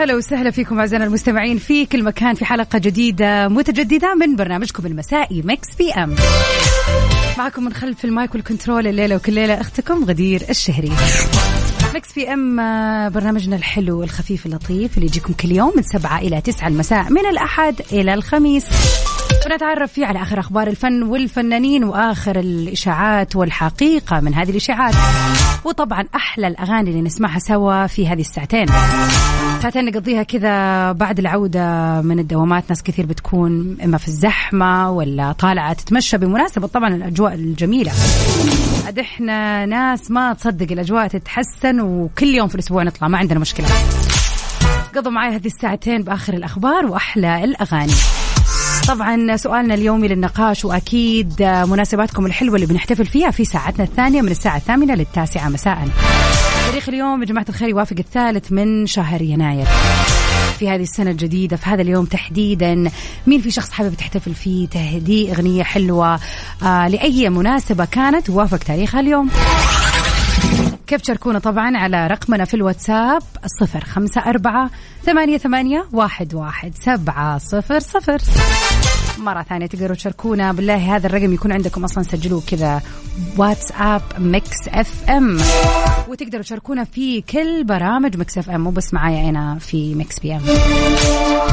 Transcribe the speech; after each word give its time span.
هلا 0.00 0.14
وسهلا 0.14 0.50
فيكم 0.50 0.78
أعزائنا 0.78 1.04
المستمعين 1.04 1.58
في 1.58 1.86
كل 1.86 2.02
مكان 2.02 2.34
في 2.34 2.44
حلقة 2.44 2.78
جديدة 2.78 3.48
متجددة 3.48 4.14
من 4.14 4.36
برنامجكم 4.36 4.86
المسائي 4.86 5.42
Mix 5.42 5.68
PM 5.78 6.14
معكم 7.38 7.64
من 7.64 7.72
خلف 7.72 8.04
المايك 8.04 8.34
وال 8.34 8.46
control 8.46 8.86
الليلة 8.86 9.16
وكل 9.16 9.32
ليلة 9.32 9.60
أختكم 9.60 10.04
غدير 10.04 10.42
الشهري. 10.50 10.92
Mix 11.94 12.12
PM 12.14 12.56
برنامجنا 13.10 13.56
الحلو 13.56 14.02
الخفيف 14.02 14.46
اللطيف 14.46 14.96
اللي 14.96 15.06
يجيكم 15.06 15.32
كل 15.32 15.52
يوم 15.52 15.72
من 15.76 15.82
سبعة 15.82 16.18
إلى 16.18 16.40
تسعة 16.40 16.68
المساء 16.68 17.10
من 17.10 17.26
الأحد 17.26 17.80
إلى 17.92 18.14
الخميس. 18.14 18.64
ونتعرف 19.46 19.92
فيه 19.92 20.06
على 20.06 20.22
آخر 20.22 20.40
أخبار 20.40 20.66
الفن 20.68 21.02
والفنانين 21.02 21.84
وآخر 21.84 22.38
الإشاعات 22.38 23.36
والحقيقة 23.36 24.20
من 24.20 24.34
هذه 24.34 24.50
الإشاعات. 24.50 24.94
وطبعا 25.64 26.04
أحلى 26.14 26.46
الأغاني 26.46 26.90
اللي 26.90 27.02
نسمعها 27.02 27.38
سوا 27.38 27.86
في 27.86 28.08
هذه 28.08 28.20
الساعتين. 28.20 28.66
ساعتين 29.62 29.84
نقضيها 29.84 30.22
كذا 30.22 30.92
بعد 30.92 31.18
العودة 31.18 32.00
من 32.00 32.18
الدوامات. 32.18 32.64
ناس 32.68 32.82
كثير 32.82 33.06
بتكون 33.06 33.76
إما 33.84 33.98
في 33.98 34.08
الزحمة 34.08 34.90
ولا 34.90 35.32
طالعة 35.32 35.72
تتمشى 35.72 36.18
بمناسبة 36.18 36.66
طبعا 36.66 36.88
الأجواء 36.94 37.34
الجميلة. 37.34 37.92
إحنا 39.00 39.66
ناس 39.66 40.10
ما 40.10 40.32
تصدق 40.32 40.72
الأجواء 40.72 41.06
تتحسن 41.06 41.80
وكل 41.80 42.26
يوم 42.26 42.48
في 42.48 42.54
الأسبوع 42.54 42.82
نطلع 42.82 43.08
ما 43.08 43.18
عندنا 43.18 43.38
مشكلة. 43.38 43.66
قضوا 44.96 45.12
معي 45.12 45.36
هذه 45.36 45.46
الساعتين 45.46 46.02
بآخر 46.02 46.34
الأخبار 46.34 46.86
وأحلى 46.86 47.44
الأغاني. 47.44 47.92
طبعا 48.90 49.36
سؤالنا 49.36 49.74
اليومي 49.74 50.08
للنقاش 50.08 50.64
وأكيد 50.64 51.42
مناسباتكم 51.42 52.26
الحلوة 52.26 52.54
اللي 52.54 52.66
بنحتفل 52.66 53.06
فيها 53.06 53.30
في 53.30 53.44
ساعتنا 53.44 53.84
الثانية 53.84 54.22
من 54.22 54.28
الساعة 54.28 54.56
الثامنة 54.56 54.94
للتاسعة 54.94 55.48
مساء. 55.48 55.88
تاريخ 56.66 56.88
اليوم 56.88 57.20
يا 57.20 57.26
جماعة 57.26 57.46
الخير 57.48 57.68
يوافق 57.68 57.96
الثالث 57.98 58.52
من 58.52 58.86
شهر 58.86 59.22
يناير. 59.22 59.66
في 60.58 60.68
هذه 60.68 60.82
السنة 60.82 61.10
الجديدة 61.10 61.56
في 61.56 61.70
هذا 61.70 61.82
اليوم 61.82 62.04
تحديدا 62.04 62.90
مين 63.26 63.40
في 63.40 63.50
شخص 63.50 63.70
حابب 63.70 63.94
تحتفل 63.94 64.34
فيه 64.34 64.68
تهدي 64.68 65.32
أغنية 65.32 65.62
حلوة 65.62 66.20
آه 66.62 66.88
لأي 66.88 67.30
مناسبة 67.30 67.84
كانت 67.84 68.30
وافق 68.30 68.58
تاريخها 68.58 69.00
اليوم 69.00 69.30
كيف 70.90 71.00
تشاركونا 71.00 71.38
طبعا 71.38 71.76
على 71.76 72.06
رقمنا 72.06 72.44
في 72.44 72.54
الواتساب 72.54 73.22
صفر 73.60 73.84
خمسة 73.84 74.20
أربعة 74.20 74.70
ثمانية 75.02 75.38
ثمانية 75.38 75.86
واحد 75.92 76.34
واحد 76.34 76.72
سبعة 76.74 77.38
صفر 77.38 77.80
صفر. 77.80 78.18
مرة 79.18 79.42
ثانية 79.42 79.66
تقدروا 79.66 79.96
تشاركونا. 79.96 80.52
بالله 80.52 80.96
هذا 80.96 81.06
الرقم 81.06 81.32
يكون 81.34 81.52
عندكم 81.52 81.84
أصلا 81.84 82.04
سجلوه 82.04 82.42
كذا. 82.46 82.82
واتساب 83.36 84.02
Mix 84.18 84.68
FM. 84.68 85.38
وتقدروا 86.08 86.42
تشاركونا 86.42 86.84
في 86.84 87.20
كل 87.20 87.64
برامج 87.64 88.16
Mix 88.16 88.38
FM. 88.38 88.60
مو 88.60 88.70
بس 88.70 88.94
معايا 88.94 89.28
أنا 89.28 89.58
في 89.58 89.94
Mix 89.94 90.18
PM. 90.18 90.40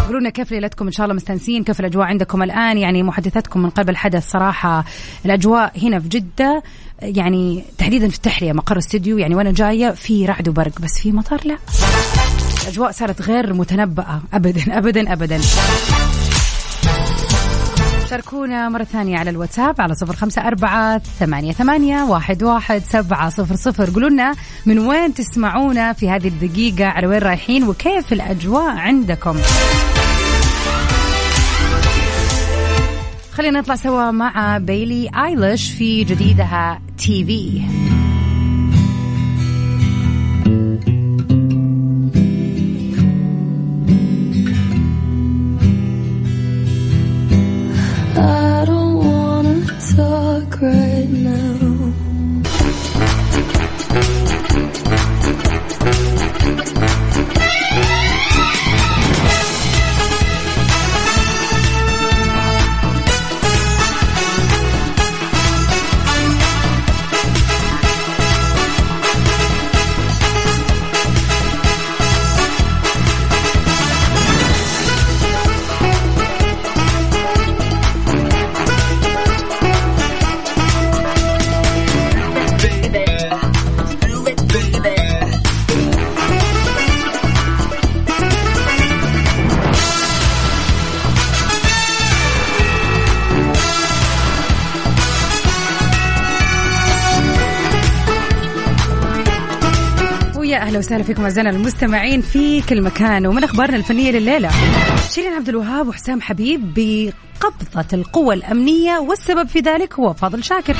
قولوا 0.06 0.20
لنا 0.20 0.30
كيف 0.30 0.52
ليلتكم؟ 0.52 0.86
إن 0.86 0.92
شاء 0.92 1.06
الله 1.06 1.16
مستانسين 1.16 1.64
كيف 1.64 1.80
الأجواء 1.80 2.08
عندكم 2.08 2.44
الآن؟ 2.44 2.78
يعني 2.78 3.04
محدثتكم 3.04 3.60
من 3.60 3.70
قبل 3.70 3.90
الحدث 3.90 4.32
صراحة. 4.32 4.86
الأجواء 5.26 5.72
هنا 5.84 6.00
في 6.00 6.08
جدة 6.08 6.64
يعني 7.02 7.64
تحديدا 7.78 8.10
في 8.10 8.16
التحليه 8.16 8.54
مقر 8.54 8.78
استديو 8.78 9.18
يعني 9.18 9.36
وأنا 9.36 9.52
جاية 9.52 9.92
في 9.92 10.26
رعد 10.26 10.50
وبرق 10.50 10.82
بس 10.82 11.00
في 11.00 11.12
مطر 11.12 11.42
لا. 11.46 11.58
الأجواء 12.64 12.92
صارت 12.92 13.22
غير 13.22 13.54
متنبأة. 13.54 14.22
ابدا 14.34 14.78
ابدا 14.78 15.14
ابدا. 15.14 15.40
شاركونا 18.10 18.70
مرة 18.70 18.84
ثانية 18.84 19.18
على 19.18 19.30
الواتساب 19.30 19.82
على 19.82 19.96
صفر 19.96 20.16
خمسة 20.16 20.48
أربعة 20.48 20.98
ثمانية, 20.98 21.52
ثمانية 21.52 22.04
واحد, 22.04 22.44
واحد 22.44 22.82
سبعة 22.82 23.30
صفر 23.30 23.56
صفر. 23.56 23.90
قولوا 23.90 24.10
لنا 24.10 24.34
من 24.66 24.80
وين 24.80 25.14
تسمعونا 25.14 25.94
في 25.94 26.10
هذه 26.10 26.28
الدقيقة 26.28 26.86
على 26.86 27.08
وين 27.08 27.20
رايحين 27.20 27.68
وكيف 27.68 28.14
الأجواء 28.14 28.78
عندكم. 28.78 29.38
خلينا 33.32 33.60
نطلع 33.60 33.76
سوا 33.76 34.12
مع 34.12 34.58
بيلي 34.58 35.10
أيليش 35.26 35.72
في 35.72 36.04
جديدها 36.04 36.82
تي 36.98 37.26
في 37.26 37.62
وسهلا 100.88 101.04
فيكم 101.04 101.24
أعزائنا 101.24 101.50
المستمعين 101.50 102.22
في 102.22 102.62
كل 102.62 102.82
مكان 102.82 103.28
ومن 103.28 103.44
أخبارنا 103.44 103.78
الفنية 103.78 104.12
لليلة. 104.12 104.50
شيرين 105.10 105.34
عبد 105.34 105.50
الوهاب 105.50 105.88
وحسام 105.88 106.22
حبيب 106.22 106.74
بقبضة 106.76 107.88
القوى 107.94 108.36
الأمنية 108.36 108.98
والسبب 109.00 109.48
في 109.48 109.60
ذلك 109.60 109.94
هو 109.94 110.14
فاضل 110.14 110.44
شاكر. 110.44 110.76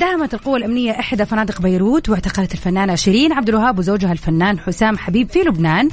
داهمت 0.00 0.34
القوى 0.34 0.56
الأمنية 0.58 0.90
إحدى 1.00 1.24
فنادق 1.26 1.60
بيروت 1.60 2.08
واعتقلت 2.08 2.52
الفنانة 2.54 2.94
شيرين 2.94 3.32
عبد 3.32 3.48
الوهاب 3.48 3.78
وزوجها 3.78 4.12
الفنان 4.12 4.58
حسام 4.58 4.98
حبيب 4.98 5.30
في 5.30 5.38
لبنان 5.38 5.88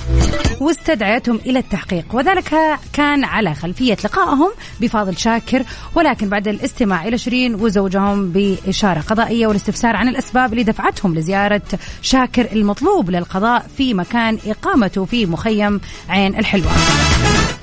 واستدعيتهم 0.60 1.40
إلى 1.46 1.60
التحقيق. 1.60 2.06
وذلك 2.14 2.56
كان 2.94 3.24
على 3.24 3.54
خلفية 3.54 3.98
لقائهم 4.06 4.52
بفاضل 4.82 5.18
شاكر 5.18 5.64
ولكن 5.96 6.30
بعد 6.30 6.48
الاستماع 6.48 7.08
إلى 7.08 7.18
شيرين 7.18 7.56
وزوجهم 7.56 8.32
بإشارة 8.32 9.00
قضائية 9.00 9.48
والاستفسار 9.48 9.96
عن 9.96 10.08
الأسباب 10.08 10.52
اللي 10.52 10.64
دفعتهم 10.64 11.16
لزيارة 11.16 11.62
شاكر 12.02 12.48
المطلوب 12.52 13.10
للقضاء 13.10 13.66
في 13.78 13.94
مكان 13.94 14.38
إقامته 14.48 15.06
في 15.06 15.26
مخيم 15.26 15.82
عين 16.10 16.36
الحلوة. 16.40 16.72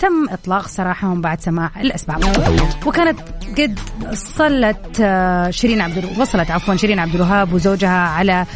تم 0.01 0.29
إطلاق 0.31 0.69
سراحهم 0.69 1.21
بعد 1.21 1.41
سماع 1.41 1.71
الأسباب. 1.81 2.25
وكانت 2.87 3.19
قد 3.59 3.79
صلت 4.15 5.01
آه، 5.01 5.51
شيرين 5.51 5.81
عبد 5.81 5.99
الو- 5.99 6.09
وصلت 6.29 6.51
عفوا 6.51 6.77
شيرين 6.77 6.99
عبد 6.99 7.15
الوهاب 7.15 7.53
وزوجها 7.53 8.09
على 8.09 8.47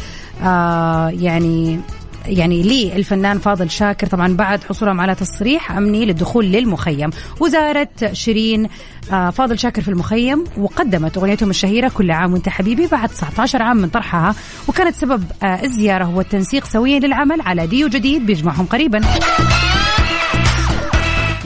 آه، 0.43 1.09
يعني 1.09 1.79
يعني 2.25 2.63
للفنان 2.63 3.39
فاضل 3.39 3.69
شاكر. 3.69 4.07
طبعا 4.07 4.35
بعد 4.35 4.63
حصولهم 4.63 5.01
على 5.01 5.15
تصريح 5.15 5.71
أمني 5.71 6.05
للدخول 6.05 6.45
للمخيم. 6.45 7.09
وزارت 7.39 8.13
شيرين 8.13 8.69
آه، 9.11 9.29
فاضل 9.29 9.59
شاكر 9.59 9.81
في 9.81 9.87
المخيم 9.87 10.43
وقدمت 10.57 11.17
أغنيتهم 11.17 11.49
الشهيرة 11.49 11.89
كل 11.89 12.11
عام 12.11 12.33
وأنت 12.33 12.49
حبيبي 12.49 12.87
بعد 12.87 13.09
19 13.09 13.61
عام 13.61 13.77
من 13.77 13.89
طرحها 13.89 14.35
وكانت 14.67 14.95
سبب 14.95 15.23
آه، 15.43 15.63
الزيارة 15.63 16.03
هو 16.03 16.21
التنسيق 16.21 16.65
سويا 16.65 16.99
للعمل 16.99 17.41
على 17.41 17.67
ديو 17.67 17.87
جديد 17.87 18.25
بيجمعهم 18.25 18.65
قريبا. 18.65 19.01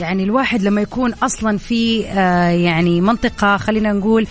يعني 0.00 0.24
الواحد 0.24 0.62
لما 0.62 0.80
يكون 0.80 1.12
أصلا 1.12 1.58
في 1.58 2.06
آه، 2.06 2.48
يعني 2.48 3.00
منطقة 3.00 3.56
خلينا 3.56 3.92
نقول 3.92 4.26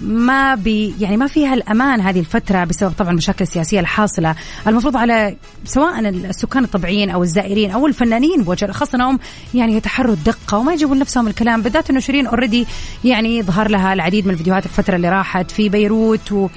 ما 0.00 0.54
بي 0.54 0.94
يعني 1.00 1.16
ما 1.16 1.26
فيها 1.26 1.54
الأمان 1.54 2.00
هذه 2.00 2.20
الفترة 2.20 2.64
بسبب 2.64 2.92
طبعا 2.98 3.10
المشاكل 3.10 3.42
السياسيه 3.42 3.80
الحاصلة. 3.80 4.34
المفروض 4.66 4.96
على 4.96 5.36
سواء 5.64 5.98
السكان 6.08 6.64
الطبيعيين 6.64 7.10
أو 7.10 7.22
الزائرين 7.22 7.70
أو 7.70 7.86
الفنانين 7.86 8.42
بوجه 8.42 8.64
الاخص 8.64 8.94
أنهم 8.94 9.18
يعني 9.54 9.74
يتحروا 9.74 10.14
الدقة 10.14 10.58
وما 10.58 10.72
يجيبوا 10.72 10.94
لنفسهم 10.94 11.28
الكلام. 11.28 11.62
بالذات 11.62 11.90
إنه 11.90 12.00
شيرين 12.00 12.26
already 12.26 12.66
يعني 13.04 13.42
ظهر 13.42 13.68
لها 13.68 13.92
العديد 13.92 14.26
من 14.26 14.32
الفيديوهات 14.32 14.66
الفترة 14.66 14.96
اللي 14.96 15.08
راحت 15.08 15.50
في 15.50 15.68
بيروت 15.68 16.32
و 16.32 16.48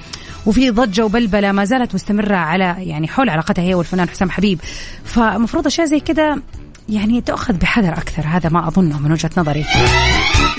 وفي 0.46 0.70
ضجة 0.70 1.04
وبلبلة 1.04 1.52
ما 1.52 1.64
زالت 1.64 1.94
مستمرة 1.94 2.36
على 2.36 2.76
يعني 2.78 3.08
حول 3.08 3.28
علاقتها 3.30 3.62
هي 3.62 3.74
والفنان 3.74 4.08
حسام 4.08 4.30
حبيب. 4.30 4.60
فمفروض 5.04 5.66
أشياء 5.66 5.86
زي 5.86 6.00
كذا 6.00 6.40
يعني 6.88 7.20
تؤخذ 7.20 7.54
بحذر 7.54 7.92
أكثر. 7.92 8.22
هذا 8.26 8.48
ما 8.48 8.68
أظنه 8.68 8.98
من 8.98 9.12
وجهة 9.12 9.30
نظري. 9.36 9.64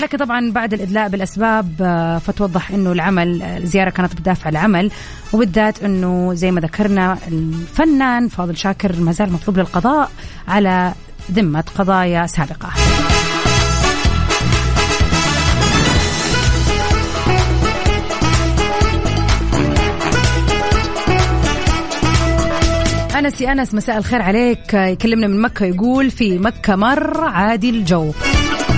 لكن 0.00 0.18
طبعا 0.18 0.50
بعد 0.52 0.74
الإدلاء 0.74 1.08
بالأسباب 1.08 1.72
آه، 1.80 2.18
فتوضح 2.18 2.70
إنه 2.70 2.92
العمل 2.92 3.42
الزيارة 3.42 3.90
كانت 3.90 4.20
بدافع 4.20 4.48
العمل 4.50 4.90
وبالذات 5.32 5.84
إنه 5.84 6.34
زي 6.34 6.50
ما 6.50 6.60
ذكرنا 6.60 7.18
الفنان 7.28 8.28
فاضل 8.28 8.56
شاكر 8.56 9.00
ما 9.00 9.12
زال 9.12 9.32
مطلوب 9.32 9.58
للقضاء 9.58 10.10
على 10.48 10.92
ذمة 11.32 11.64
قضايا 11.78 12.26
سابقة. 12.26 12.68
أنس 23.18 23.40
يا 23.40 23.52
أنس 23.52 23.74
مساء 23.74 23.98
الخير 23.98 24.22
عليك. 24.22 24.74
يكلمنا 24.74 25.26
من 25.26 25.40
مكة 25.40 25.66
يقول 25.66 26.10
في 26.10 26.38
مكة 26.38 26.76
مر 26.76 27.24
عادي 27.24 27.70
الجو 27.70 28.12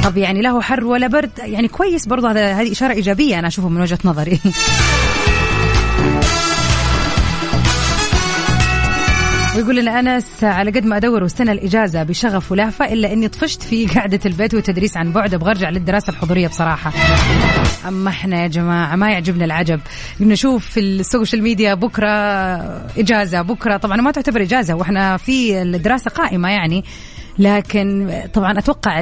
طب 0.09 0.17
يعني 0.17 0.43
له 0.43 0.61
حر 0.61 0.85
ولا 0.85 1.07
برد؟ 1.07 1.31
يعني 1.39 1.69
كويس 1.69 2.07
برضه 2.07 2.31
هذا 2.31 2.53
هذه 2.53 2.73
إشارة 2.73 2.93
إيجابية 2.93 3.39
أنا 3.39 3.49
أشوفه 3.49 3.69
من 3.69 3.81
وجهة 3.81 3.99
نظري. 4.05 4.41
ويقول 9.57 9.77
لنا 9.77 10.01
أنس 10.01 10.45
على 10.45 10.71
قد 10.71 10.85
ما 10.85 10.97
أدور 10.97 11.23
واستنى 11.23 11.53
الإجازة 11.53 12.03
بشغف 12.03 12.53
ولهفة 12.53 12.93
إلا 12.93 13.13
إني 13.13 13.29
طفشت 13.29 13.63
في 13.63 13.87
قعدة 13.99 14.21
البيت 14.27 14.55
والتدريس 14.55 14.97
عن 14.97 15.13
بعد 15.13 15.35
أبغى 15.35 15.51
أرجع 15.51 15.71
للدراسة 15.71 16.11
الحضورية 16.11 16.49
بصراحة. 16.49 16.93
أما 17.89 18.11
إحنا 18.11 18.43
يا 18.43 18.49
جماعة 18.49 18.97
ما 18.97 19.11
يعجبنا 19.11 19.45
العجب. 19.45 19.81
نشوف 20.21 20.67
في 20.67 20.81
ال 20.81 20.90
social 20.90 21.43
media 21.43 21.75
بكرة 21.75 22.09
إجازة 22.99 23.43
بكرة 23.43 23.77
طبعا 23.77 23.97
ما 23.97 24.11
تعتبر 24.11 24.43
إجازة 24.43 24.75
وإحنا 24.75 25.17
في 25.17 25.63
الدراسة 25.63 26.11
قائمة 26.11 26.51
يعني. 26.51 26.85
لكن 27.39 28.13
طبعا 28.35 28.59
أتوقع 28.59 29.01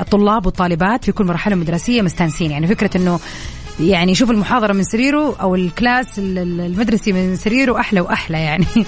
الطلاب 0.00 0.46
والطالبات 0.46 1.04
في 1.04 1.12
كل 1.12 1.24
مرحلة 1.24 1.56
مدرسيه 1.56 2.02
مستانسين. 2.02 2.50
يعني 2.50 2.66
فكرة 2.66 2.96
إنه 2.96 3.20
يعني 3.80 4.12
يشوف 4.12 4.30
المحاضرة 4.30 4.72
من 4.72 4.82
سريره 4.82 5.36
أو 5.40 5.54
ال 5.54 5.65
class 5.65 6.18
المدرسي 6.18 7.12
من 7.12 7.36
سريره 7.36 7.80
أحلى 7.80 8.00
وأحلى 8.00 8.40
يعني. 8.40 8.66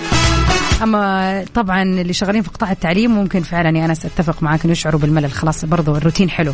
أما 0.83 1.45
طبعا 1.55 1.83
اللي 1.83 2.13
شغالين 2.13 2.43
في 2.43 2.51
قطاع 2.51 2.73
التعليم 2.73 3.11
ممكن 3.11 3.43
فعلا 3.43 3.79
يا 3.79 3.85
أنس 3.85 4.07
أتفق 4.07 4.43
معك 4.43 4.65
إنه 4.65 4.73
يشعروا 4.73 5.01
بالملل. 5.01 5.33
خلاص 5.33 5.65
برضو 5.65 5.97
الروتين 5.97 6.31
حلو. 6.31 6.53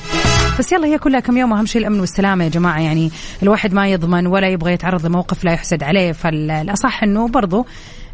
بس 0.58 0.72
يلا 0.72 0.86
هي 0.86 0.98
كلها 0.98 1.20
كم 1.20 1.36
يوم 1.36 1.52
أهم 1.52 1.66
شيء 1.66 1.80
الأمن 1.80 2.00
والسلامة 2.00 2.44
يا 2.44 2.48
جماعة. 2.48 2.80
يعني 2.80 3.10
الواحد 3.42 3.72
ما 3.74 3.88
يضمن 3.88 4.26
ولا 4.26 4.48
يبغى 4.48 4.72
يتعرض 4.72 5.06
لموقف 5.06 5.44
لا 5.44 5.52
يحسد 5.52 5.82
عليه. 5.82 6.12
فالأصح 6.12 7.02
إنه 7.02 7.28
برضو 7.28 7.66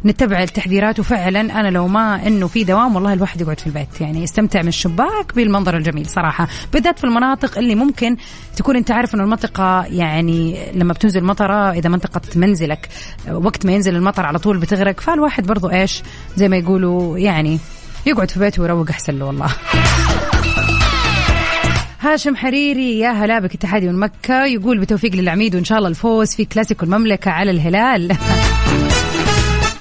نتبع 0.05 0.43
التحذيرات. 0.43 0.99
وفعلا 0.99 1.39
أنا 1.39 1.67
لو 1.67 1.87
ما 1.87 2.27
إنه 2.27 2.47
في 2.47 2.63
دوام 2.63 2.95
والله 2.95 3.13
الواحد 3.13 3.41
يقعد 3.41 3.59
في 3.59 3.67
البيت. 3.67 4.01
يعني 4.01 4.23
يستمتع 4.23 4.61
من 4.61 4.67
الشباك 4.67 5.35
بالمنظر 5.35 5.77
الجميل 5.77 6.05
صراحة. 6.05 6.47
بالذات 6.73 6.99
في 6.99 7.03
المناطق 7.03 7.57
اللي 7.57 7.75
ممكن 7.75 8.17
تكون 8.55 8.75
أنت 8.75 8.91
عارف 8.91 9.15
إنه 9.15 9.23
المنطقة 9.23 9.85
يعني 9.85 10.57
لما 10.73 10.93
بتنزل 10.93 11.23
مطرة 11.23 11.71
إذا 11.71 11.89
منطقة 11.89 12.21
منزلك 12.35 12.89
وقت 13.31 13.65
ما 13.65 13.71
ينزل 13.71 13.95
المطر 13.95 14.25
على 14.25 14.39
طول 14.39 14.57
بتغرق. 14.57 14.99
فالواحد 14.99 15.47
برضو 15.47 15.69
إيش 15.69 16.03
زي 16.35 16.49
ما 16.49 16.57
يقولوا 16.57 17.17
يعني 17.17 17.59
يقعد 18.05 18.31
في 18.31 18.39
بيته 18.39 18.61
ويروق 18.61 18.89
أحسن 18.89 19.19
له 19.19 19.25
والله. 19.25 19.49
هاشم 22.01 22.35
حريري 22.35 22.99
يا 22.99 23.09
هلا 23.09 23.39
بك. 23.39 23.53
اتحادي 23.53 23.87
من 23.87 23.99
مكة. 23.99 24.45
يقول 24.45 24.79
بتوفيق 24.79 25.15
للعميد 25.15 25.55
وإن 25.55 25.63
شاء 25.63 25.77
الله 25.77 25.89
الفوز 25.89 26.35
في 26.35 26.45
كلاسيكو 26.45 26.85
المملكة 26.85 27.31
على 27.31 27.51
الهلال. 27.51 28.11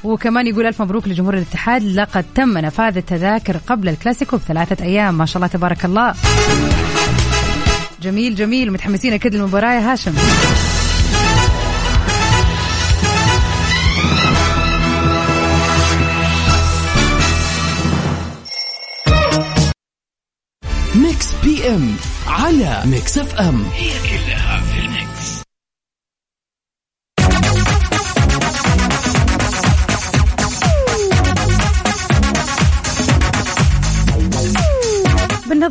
وكمان 0.07 0.47
يقول 0.47 0.67
ألف 0.67 0.83
مبروك 0.83 1.09
لجمهور 1.09 1.35
الاتحاد. 1.35 1.83
لقد 1.83 2.25
تم 2.35 2.59
نفاذ 2.59 2.97
التذاكر 2.97 3.57
قبل 3.57 3.89
الكلاسيكو 3.89 4.37
بثلاثة 4.37 4.85
أيام. 4.85 5.19
ما 5.19 5.27
شاء 5.27 5.37
الله 5.37 5.47
تبارك 5.47 5.85
الله. 5.85 6.15
جميل 8.03 8.35
جميل. 8.35 8.73
متحمسين 8.73 9.13
أكيد 9.13 9.35
للمباراة 9.35 9.73
يا 9.73 9.93
هاشم. 9.93 10.15
Mix 20.95 21.33
PM 21.45 21.97
على 22.27 22.83
Mix 22.85 23.19
FM. 23.19 23.65
هي 23.75 23.91
كلها. 24.09 24.46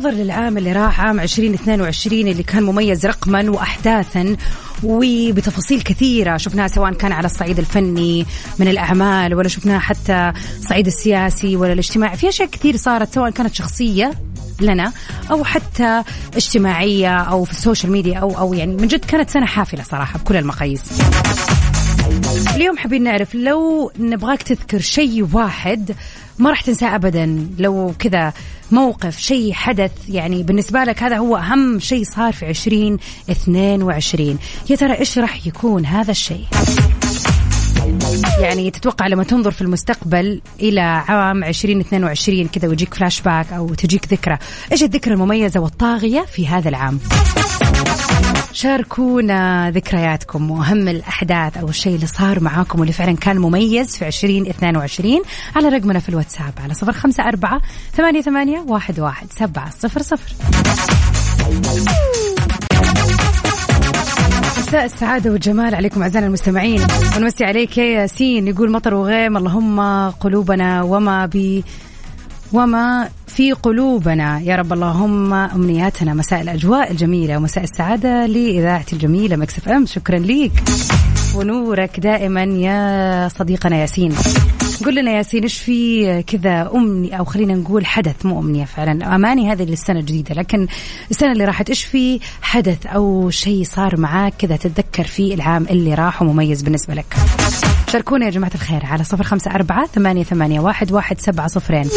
بالنظر 0.06 0.24
للعام 0.24 0.58
اللي 0.58 0.72
راح 0.72 1.00
عام 1.00 1.20
2022 1.20 2.28
اللي 2.28 2.42
كان 2.42 2.62
مميز 2.62 3.06
رقما 3.06 3.50
واحداثا 3.50 4.36
وبتفاصيل 4.82 5.82
كثيرة. 5.82 6.36
شفناها 6.36 6.68
سواء 6.68 6.92
كان 6.92 7.12
على 7.12 7.26
الصعيد 7.26 7.58
الفني 7.58 8.26
من 8.58 8.68
الأعمال 8.68 9.34
ولا 9.34 9.48
شفناها 9.48 9.78
حتى 9.78 10.32
الصعيد 10.58 10.86
السياسي 10.86 11.56
ولا 11.56 11.72
الاجتماعي. 11.72 12.16
في 12.16 12.28
أشياء 12.28 12.48
كثير 12.48 12.76
صارت 12.76 13.14
سواء 13.14 13.30
كانت 13.30 13.54
شخصية 13.54 14.12
لنا 14.60 14.92
أو 15.30 15.44
حتى 15.44 16.02
اجتماعية 16.36 17.16
أو 17.16 17.44
في 17.44 17.52
ال 17.52 17.58
social 17.58 17.92
media 17.92 18.18
أو 18.18 18.38
أو 18.38 18.54
يعني 18.54 18.76
من 18.76 18.86
جد 18.86 19.04
كانت 19.04 19.30
سنة 19.30 19.46
حافلة 19.46 19.82
صراحة 19.82 20.18
بكل 20.18 20.36
المقاييس. 20.36 20.82
اليوم 22.56 22.78
حابين 22.78 23.02
نعرف 23.02 23.34
لو 23.34 23.90
نبغاك 23.98 24.42
تذكر 24.42 24.80
شيء 24.80 25.28
واحد 25.32 25.94
ما 26.38 26.50
راح 26.50 26.60
تنساه 26.60 26.94
ابدا 26.94 27.48
لو 27.58 27.94
كذا 27.98 28.32
موقف 28.72 29.18
شيء 29.18 29.52
حدث 29.52 29.90
يعني 30.08 30.42
بالنسبة 30.42 30.84
لك 30.84 31.02
هذا 31.02 31.16
هو 31.16 31.36
أهم 31.36 31.80
شيء 31.80 32.04
صار 32.04 32.32
في 32.32 32.50
2022 32.50 34.38
يا 34.70 34.76
ترى 34.76 34.98
إيش 34.98 35.18
راح 35.18 35.46
يكون 35.46 35.86
هذا 35.86 36.10
الشيء؟ 36.10 36.44
يعني 38.40 38.70
تتوقع 38.70 39.06
لما 39.06 39.24
تنظر 39.24 39.50
في 39.50 39.62
المستقبل 39.62 40.40
إلى 40.60 40.80
عام 40.80 41.44
2022 41.44 42.48
كذا 42.48 42.68
ويجيك 42.68 42.94
فلاش 42.94 43.20
باك 43.20 43.52
أو 43.52 43.74
تجيك 43.74 44.12
ذكرى 44.12 44.38
إيش 44.72 44.82
الذكرى 44.82 45.14
المميزة 45.14 45.60
والطاغية 45.60 46.20
في 46.20 46.48
هذا 46.48 46.68
العام؟ 46.68 46.98
شاركونا 48.56 49.70
ذكرياتكم 49.70 50.50
وأهم 50.50 50.88
الأحداث 50.88 51.56
أو 51.56 51.68
الشيء 51.68 51.94
اللي 51.94 52.06
صار 52.06 52.40
معاكم 52.40 52.78
واللي 52.78 52.92
فعلا 52.92 53.16
كان 53.16 53.38
مميز 53.38 53.96
في 53.96 54.06
2022 54.06 55.22
على 55.56 55.68
رقمنا 55.68 55.98
في 55.98 56.08
الواتساب 56.08 56.52
على 56.64 56.74
صفر 56.74 56.92
خمسة 56.92 57.28
أربعة 57.28 57.62
ثمانية, 57.92 58.20
ثمانية 58.20 58.64
واحد, 58.68 59.00
واحد 59.00 59.26
سبعة 59.32 59.70
صفر 59.70 60.02
صفر. 60.02 60.32
مساء 64.58 64.84
السعادة 64.84 65.30
والجمال 65.30 65.74
عليكم 65.74 66.02
أعزائنا 66.02 66.26
المستمعين. 66.26 66.86
ونمسي 67.16 67.44
عليك 67.44 67.78
يا 67.78 67.84
ياسين. 67.84 68.48
يقول 68.48 68.70
مطر 68.70 68.94
وغيم. 68.94 69.36
اللهم 69.36 70.10
قلوبنا 70.10 70.82
وما 70.82 71.26
بي 71.26 71.64
وما 72.52 73.08
في 73.26 73.52
قلوبنا. 73.52 74.40
يا 74.40 74.56
رب 74.56 74.72
اللهم 74.72 75.32
أمنياتنا 75.32 76.14
مساء 76.14 76.42
الأجواء 76.42 76.90
الجميلة 76.90 77.36
ومساء 77.36 77.64
السعادة 77.64 78.26
لإذاعة 78.26 78.86
الجميلة 78.92 79.36
مكسف 79.36 79.68
ام. 79.68 79.86
شكرا 79.86 80.18
ليك 80.18 80.52
ونورك 81.34 82.00
دائما 82.00 82.42
يا 82.42 83.28
صديقنا 83.28 83.76
ياسين. 83.76 84.12
قول 84.84 84.94
لنا 84.94 85.10
ياسين 85.10 85.42
إيش 85.42 85.58
في 85.58 86.22
كذا 86.22 86.70
أمني؟ 86.74 87.18
أو 87.18 87.24
خلينا 87.24 87.54
نقول 87.54 87.86
حدث 87.86 88.26
مو 88.26 88.40
أمنية 88.40 88.64
فعلا. 88.64 89.14
أماني 89.14 89.52
هذه 89.52 89.62
للسنة 89.62 90.00
الجديدة 90.00 90.34
لكن 90.34 90.66
السنة 91.10 91.32
اللي 91.32 91.44
راحت 91.44 91.68
إيش 91.68 91.84
في 91.84 92.20
حدث 92.42 92.86
أو 92.86 93.30
شيء 93.30 93.64
صار 93.64 94.00
معاك 94.00 94.34
كذا 94.38 94.56
تتذكر 94.56 95.04
فيه 95.04 95.34
العام 95.34 95.66
اللي 95.70 95.94
راح 95.94 96.22
ومميز 96.22 96.62
بالنسبة 96.62 96.94
لك؟ 96.94 97.16
شاركونا 97.96 98.24
يا 98.26 98.30
جماعة 98.30 98.50
الخير 98.54 98.86
على 98.86 99.04
صفر 99.04 99.24
خمسة 99.24 99.50
أربعة 99.50 99.86
ثمانية, 99.86 100.22
ثمانية 100.22 100.60
واحد, 100.60 100.92
واحد 100.92 101.20
سبعة 101.20 101.48
صفرين. 101.48 101.88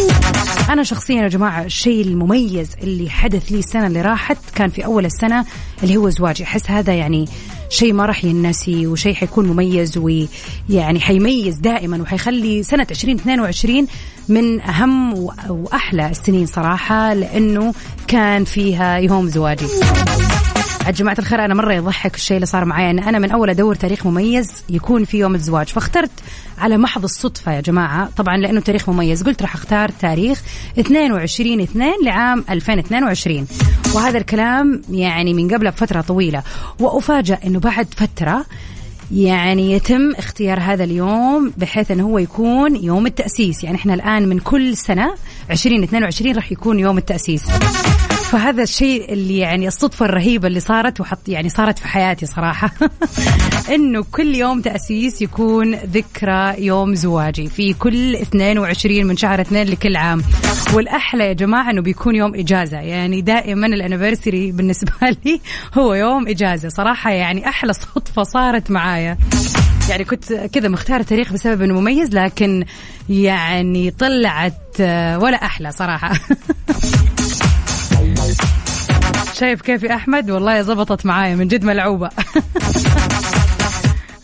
أنا 0.69 0.83
شخصيا 0.83 1.21
يا 1.21 1.27
جماعة 1.27 1.63
الشيء 1.63 2.01
المميز 2.01 2.69
اللي 2.83 3.09
حدث 3.09 3.51
لي 3.51 3.59
السنة 3.59 3.87
اللي 3.87 4.01
راحت 4.01 4.37
كان 4.55 4.69
في 4.69 4.85
أول 4.85 5.05
السنة 5.05 5.45
اللي 5.83 5.97
هو 5.97 6.09
زواجي. 6.09 6.43
أحس 6.43 6.71
هذا 6.71 6.93
يعني 6.93 7.25
شيء 7.69 7.93
ما 7.93 8.05
راح 8.05 8.25
ينسي 8.25 8.87
وشيء 8.87 9.13
حيكون 9.13 9.47
مميز 9.47 9.97
ويعني 9.97 10.99
حيميز 10.99 11.55
دائما 11.55 12.01
وحيخلي 12.01 12.63
سنة 12.63 12.87
2022 12.91 13.87
من 14.29 14.61
أهم 14.61 15.13
وأحلى 15.49 16.09
السنين 16.09 16.45
صراحة 16.45 17.13
لأنه 17.13 17.73
كان 18.07 18.43
فيها 18.43 18.97
يوم 18.97 19.27
زواجي. 19.27 19.67
يا 20.85 20.91
جماعة 20.91 21.15
الخير 21.19 21.45
أنا 21.45 21.53
مرة 21.53 21.73
يضحك 21.73 22.15
الشيء 22.15 22.37
اللي 22.37 22.45
صار 22.45 22.65
معي 22.65 22.91
أن 22.91 22.99
أنا 22.99 23.19
من 23.19 23.31
أول 23.31 23.49
أدور 23.49 23.75
تاريخ 23.75 24.05
مميز 24.05 24.51
يكون 24.69 25.05
في 25.05 25.17
يوم 25.17 25.35
الزواج. 25.35 25.67
فاخترت 25.67 26.11
على 26.57 26.77
محض 26.77 27.03
الصدفة 27.03 27.51
يا 27.51 27.61
جماعة 27.61 28.09
طبعا 28.17 28.37
لأنه 28.37 28.59
تاريخ 28.59 28.89
مميز 28.89 29.23
قلت 29.23 29.41
راح 29.41 29.55
أختار 29.55 29.89
تاريخ 29.89 30.41
22 30.79 31.59
2 31.61 31.93
لعام 32.05 32.45
2022 32.49 33.47
وهذا 33.93 34.17
الكلام 34.17 34.81
يعني 34.91 35.33
من 35.33 35.53
قبل 35.53 35.71
بفترة 35.71 36.01
طويلة. 36.01 36.43
وأفاجأ 36.79 37.37
أنه 37.45 37.59
بعد 37.59 37.87
فترة 37.97 38.45
يعني 39.11 39.71
يتم 39.71 40.11
اختيار 40.17 40.59
هذا 40.59 40.83
اليوم 40.83 41.53
بحيث 41.57 41.91
إنه 41.91 42.03
هو 42.03 42.17
يكون 42.17 42.75
يوم 42.75 43.05
التأسيس. 43.05 43.63
يعني 43.63 43.77
إحنا 43.77 43.93
الآن 43.93 44.29
من 44.29 44.39
كل 44.39 44.77
سنة 44.77 45.13
2022 45.51 46.35
راح 46.35 46.51
يكون 46.51 46.79
يوم 46.79 46.97
التأسيس. 46.97 47.43
فهذا 48.31 48.63
الشيء 48.63 49.13
اللي 49.13 49.37
يعني 49.37 49.67
الصدفة 49.67 50.05
الرهيبة 50.05 50.47
اللي 50.47 50.59
صارت 50.59 51.01
وحط 51.01 51.29
يعني 51.29 51.49
صارت 51.49 51.79
في 51.79 51.87
حياتي 51.87 52.25
صراحة. 52.25 52.71
إنه 53.75 54.05
كل 54.11 54.35
يوم 54.35 54.61
تأسيس 54.61 55.21
يكون 55.21 55.75
ذكرى 55.75 56.65
يوم 56.65 56.95
زواجي. 56.95 57.47
في 57.47 57.73
كل 57.73 58.15
22 58.15 59.05
من 59.05 59.17
شهر 59.17 59.41
اثنين 59.41 59.67
لكل 59.67 59.95
عام. 59.95 60.21
والأحلى 60.73 61.23
يا 61.27 61.33
جماعة 61.33 61.71
إنه 61.71 61.81
بيكون 61.81 62.15
يوم 62.15 62.35
إجازة. 62.35 62.77
يعني 62.77 63.21
دائما 63.21 63.67
الانيفرساري 63.67 64.51
بالنسبة 64.51 64.91
لي 65.25 65.41
هو 65.77 65.93
يوم 65.93 66.27
إجازة. 66.27 66.69
صراحة 66.69 67.11
يعني 67.11 67.47
أحلى 67.49 67.73
صدفة 67.73 68.23
صارت 68.23 68.71
معايا. 68.71 69.17
يعني 69.89 70.03
كنت 70.03 70.33
كذا 70.33 70.67
مختار 70.67 70.99
التاريخ 70.99 71.33
بسبب 71.33 71.61
إنه 71.61 71.79
مميز 71.79 72.15
لكن 72.15 72.65
يعني 73.09 73.91
طلعت 73.91 74.79
ولا 75.21 75.45
أحلى 75.45 75.71
صراحة. 75.71 76.11
شايف 79.39 79.61
كيف 79.61 79.83
يا 79.83 79.95
أحمد؟ 79.95 80.31
والله 80.31 80.61
زبطت 80.61 81.05
معايا 81.05 81.35
من 81.35 81.47
جد 81.47 81.63
ملعوبة. 81.63 82.09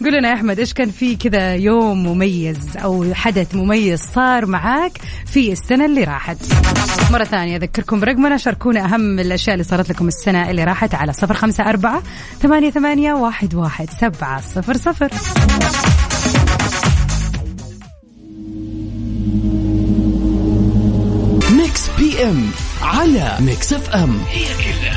قول 0.03 0.13
لنا 0.13 0.29
يا 0.29 0.33
أحمد 0.33 0.59
إيش 0.59 0.73
كان 0.73 0.91
في 0.91 1.15
كذا 1.15 1.55
يوم 1.55 2.07
مميز 2.07 2.77
أو 2.77 3.13
حدث 3.13 3.55
مميز 3.55 3.99
صار 4.15 4.45
معاك 4.45 4.91
في 5.25 5.51
السنة 5.51 5.85
اللي 5.85 6.03
راحت؟ 6.03 6.37
مرة 7.11 7.23
ثانية 7.23 7.55
أذكركم 7.55 7.99
برقمنا 7.99 8.37
شاركونا 8.37 8.85
أهم 8.85 9.19
الأشياء 9.19 9.53
اللي 9.53 9.63
صارت 9.63 9.89
لكم 9.89 10.07
السنة 10.07 10.49
اللي 10.49 10.63
راحت 10.63 10.95
على 10.95 11.13
صفر 11.13 11.33
خمسة 11.33 11.69
أربعة 11.69 12.03
ثمانية 12.41 12.69
ثمانية 12.69 13.13
واحد 13.13 13.55
واحد 13.55 13.89
سبعة 13.89 14.41
صفر 14.41 14.77
صفر. 14.77 15.09
Mix 21.51 21.89
PM 21.97 22.49
على 22.81 23.37
Mix 23.39 23.73
FM. 23.73 24.17
هي 24.31 24.45
كلها 24.45 24.94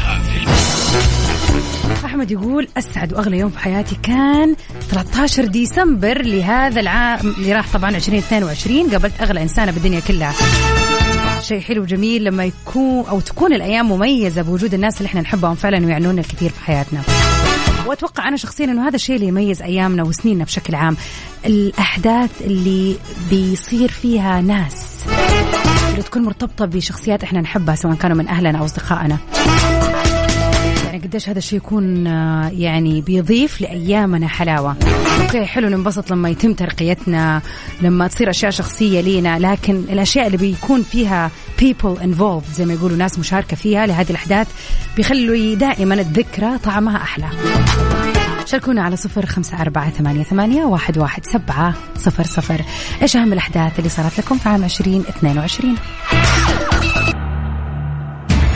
أحمد 2.04 2.30
يقول 2.30 2.68
أسعد 2.76 3.12
وأغلى 3.12 3.38
يوم 3.38 3.50
في 3.50 3.58
حياتي 3.58 3.96
كان 4.02 4.56
13 4.90 5.44
ديسمبر 5.44 6.22
لهذا 6.22 6.80
العام 6.80 7.34
اللي 7.38 7.52
راح 7.52 7.72
طبعا 7.72 7.90
2022 7.90 8.90
قابلت 8.90 9.12
أغلى 9.20 9.42
إنسانة 9.42 9.72
بالدنيا 9.72 10.00
كلها. 10.00 10.32
شيء 11.42 11.60
حلو 11.60 11.84
جميل 11.84 12.24
لما 12.24 12.44
يكون 12.44 13.04
أو 13.08 13.20
تكون 13.20 13.52
الأيام 13.52 13.88
مميزة 13.92 14.42
بوجود 14.42 14.74
الناس 14.74 14.96
اللي 14.98 15.06
إحنا 15.06 15.20
نحبهم 15.20 15.54
فعلا 15.54 15.86
ويعنونا 15.86 16.20
الكثير 16.20 16.50
في 16.50 16.60
حياتنا. 16.60 17.00
وأتوقع 17.86 18.28
أنا 18.28 18.36
شخصيا 18.36 18.64
إنه 18.64 18.88
هذا 18.88 18.96
الشيء 18.96 19.16
اللي 19.16 19.26
يميز 19.26 19.62
أيامنا 19.62 20.02
وسنيننا 20.02 20.44
بشكل 20.44 20.74
عام. 20.74 20.96
الأحداث 21.46 22.30
اللي 22.40 22.96
بيصير 23.30 23.90
فيها 23.90 24.40
ناس 24.40 24.86
اللي 25.90 26.02
تكون 26.02 26.22
مرتبطة 26.22 26.64
بشخصيات 26.64 27.22
إحنا 27.22 27.40
نحبها 27.40 27.74
سواء 27.74 27.94
كانوا 27.94 28.16
من 28.16 28.28
أهلنا 28.28 28.58
أو 28.58 28.64
أصدقائنا. 28.64 29.18
قديش 30.98 31.28
هذا 31.28 31.38
الشيء 31.38 31.58
يكون 31.58 32.06
آه، 32.06 32.48
يعني 32.48 33.00
بيضيف 33.00 33.60
لأيامنا 33.60 34.28
حلاوة. 34.28 34.76
أوكي 35.20 35.44
حلو 35.44 35.68
ننبسط 35.68 36.10
لما 36.10 36.28
يتم 36.28 36.54
ترقيتنا 36.54 37.42
لما 37.82 38.06
تصير 38.08 38.30
أشياء 38.30 38.50
شخصية 38.50 39.00
لينا 39.00 39.38
لكن 39.38 39.74
الأشياء 39.76 40.26
اللي 40.26 40.36
بيكون 40.36 40.82
فيها 40.82 41.30
people 41.60 41.98
involved 42.00 42.52
زي 42.54 42.64
ما 42.64 42.72
يقولوا 42.72 42.96
ناس 42.96 43.18
مشاركة 43.18 43.56
فيها 43.56 43.86
لهذه 43.86 44.10
الأحداث 44.10 44.48
بيخلوا 44.96 45.54
دائما 45.54 45.94
الذكرى 45.94 46.58
طعمها 46.58 46.96
أحلى. 46.96 47.28
شاركونا 48.44 48.82
على 48.82 48.96
صفر 48.96 49.26
خمسة 49.26 49.60
أربعة 49.60 49.90
ثمانية, 49.90 50.22
ثمانية 50.22 50.64
واحد, 50.64 50.98
واحد 50.98 51.26
سبعة 51.26 51.74
صفر 51.96 52.24
صفر. 52.24 52.60
إيش 53.02 53.16
أهم 53.16 53.32
الأحداث 53.32 53.78
اللي 53.78 53.90
صارت 53.90 54.18
لكم 54.18 54.38
في 54.38 54.48
عام 54.48 54.64
عشرين 54.64 55.00
اثنين 55.00 55.38
وعشرين؟ 55.38 55.76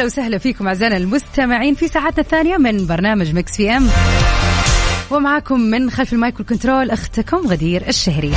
ويا 0.00 0.06
هلا 0.06 0.12
وسهلا 0.12 0.38
فيكم 0.38 0.68
أعزائنا 0.68 0.96
المستمعين 0.96 1.74
في 1.74 1.88
ساعتنا 1.88 2.20
الثانية 2.22 2.56
من 2.56 2.86
برنامج 2.86 3.34
Mix 3.34 3.56
PM. 3.56 3.88
ومعكم 5.10 5.60
من 5.60 5.90
خلف 5.90 6.12
ال 6.12 6.19
mic 6.19 6.38
وال 6.38 6.50
control 6.50 6.90
أختكم 6.90 7.36
غدير 7.36 7.88
الشهري. 7.88 8.32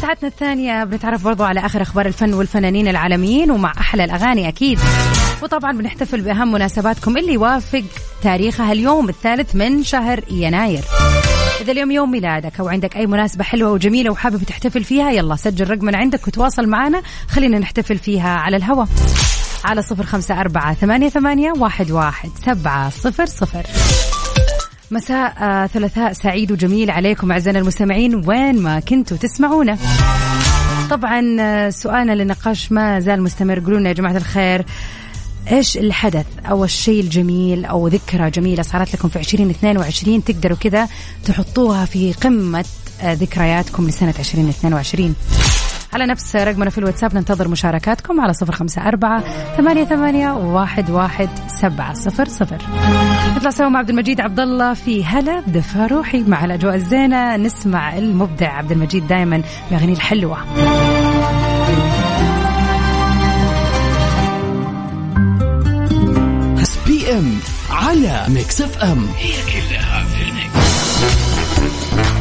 ساعتنا 0.00 0.28
الثانية 0.28 0.84
بنتعرف 0.84 1.24
برضو 1.24 1.44
على 1.44 1.60
آخر 1.60 1.82
أخبار 1.82 2.06
الفن 2.06 2.34
والفنانين 2.34 2.88
العالميين 2.88 3.50
ومع 3.50 3.72
أحلى 3.80 4.04
الأغاني 4.04 4.48
أكيد. 4.48 4.78
وطبعا 5.42 5.72
بنحتفل 5.72 6.20
بأهم 6.20 6.52
مناسباتكم 6.52 7.16
اللي 7.16 7.32
يوافق 7.32 7.84
تاريخها 8.22 8.72
اليوم 8.72 9.08
الثالث 9.08 9.54
من 9.54 9.84
شهر 9.84 10.20
يناير. 10.30 10.84
إذا 11.60 11.72
اليوم 11.72 11.90
يوم 11.90 12.10
ميلادك 12.10 12.60
أو 12.60 12.68
عندك 12.68 12.96
أي 12.96 13.06
مناسبة 13.06 13.44
حلوة 13.44 13.72
وجميلة 13.72 14.10
وحابب 14.10 14.42
تحتفل 14.42 14.84
فيها 14.84 15.10
يلا 15.10 15.36
سجل 15.36 15.70
رقمنا 15.70 15.98
عندك 15.98 16.28
وتواصل 16.28 16.66
معنا. 16.66 17.02
خلينا 17.28 17.58
نحتفل 17.58 17.98
فيها 17.98 18.28
على 18.28 18.56
الهواء 18.56 18.88
على 19.64 19.82
صفر 19.82 20.04
خمسة 20.04 20.40
أربعة 20.40 20.74
ثمانية, 20.74 21.08
ثمانية 21.08 21.52
واحد, 21.56 21.90
واحد 21.90 22.30
سبعة 22.46 22.90
صفر 22.90 23.26
صفر. 23.26 23.66
مساء 24.90 25.34
آه، 25.38 25.66
ثلاثاء 25.66 26.12
سعيد 26.12 26.52
وجميل 26.52 26.90
عليكم 26.90 27.32
أعزائنا 27.32 27.58
المستمعين 27.58 28.14
وين 28.28 28.62
ما 28.62 28.80
كنتوا 28.80 29.16
تسمعونا. 29.16 29.78
طبعا 30.90 31.36
آه، 31.40 31.70
سؤالنا 31.70 32.12
للنقاش 32.12 32.72
ما 32.72 33.00
زال 33.00 33.22
مستمر. 33.22 33.60
قولوا 33.60 33.80
يا 33.80 33.92
جماعة 33.92 34.16
الخير 34.16 34.64
إيش 35.52 35.78
الحدث 35.78 36.26
أو 36.50 36.64
الشيء 36.64 37.00
الجميل 37.00 37.64
أو 37.64 37.88
ذكرى 37.88 38.30
جميلة 38.30 38.62
صارت 38.62 38.94
لكم 38.94 39.08
في 39.08 39.18
2022 39.18 40.24
تقدروا 40.24 40.56
كذا 40.56 40.88
تحطوها 41.24 41.84
في 41.84 42.12
قمة 42.12 42.64
آه، 43.02 43.12
ذكرياتكم 43.12 43.88
لسنة 43.88 44.14
2022 44.18 45.14
على 45.92 46.06
نفس 46.06 46.36
رقمنا 46.36 46.70
في 46.70 46.78
الواتساب 46.78 47.14
ننتظر 47.14 47.48
مشاركاتكم 47.48 48.20
على 48.20 48.32
صفر 48.32 48.52
خمسة 48.52 48.88
أربعة 48.88 49.22
ثمانية, 49.56 49.84
ثمانية 49.84 50.32
واحد, 50.32 50.90
واحد 50.90 51.28
سبعة 51.60 51.94
صفر 51.94 52.28
صفر. 52.28 52.58
نطلع 53.36 53.50
سوا 53.50 53.68
مع 53.68 53.78
عبد 53.78 53.90
المجيد 53.90 54.20
عبد 54.20 54.40
الله 54.40 54.74
في 54.74 55.04
هلا 55.04 55.40
بدفى 55.40 55.86
روحي 55.90 56.22
مع 56.22 56.44
الأجواء 56.44 56.74
الزينة. 56.74 57.36
نسمع 57.36 57.98
المبدع 57.98 58.52
عبد 58.52 58.72
المجيد 58.72 59.06
دائما 59.06 59.42
الأغاني 59.70 59.92
الحلوة. 59.92 60.38
M 67.10 67.38
على 67.70 68.24
Mix 68.28 68.60
FM. 68.60 69.08
هي 69.18 69.32
كلها 69.42 70.04
في 70.04 70.22
ال 70.22 70.61
mix. 70.61 72.17